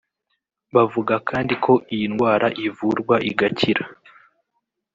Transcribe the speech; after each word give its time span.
Bavuga 0.75 1.15
kandi 1.29 1.53
ko 1.63 1.73
iyi 1.93 2.05
ndwara 2.11 2.47
ivurwa 2.67 3.15
igakira 3.29 3.83